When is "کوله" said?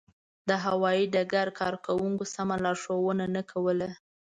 3.51-3.89